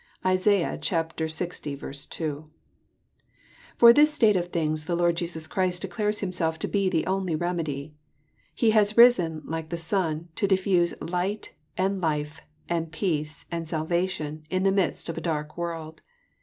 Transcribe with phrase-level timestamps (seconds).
[0.25, 0.63] (Isai.
[0.63, 2.05] Ix.
[2.07, 2.43] 2.)
[3.77, 7.35] For this state of things, the Lord Jesus Christ declares Himself to be the only
[7.35, 7.93] remedy.
[8.55, 14.43] He has risen, like the sun, to diffuse light, and life, and peace, and salvation,
[14.49, 16.01] in the midst of a dark world.